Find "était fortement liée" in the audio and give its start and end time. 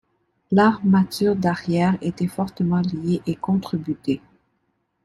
2.01-3.21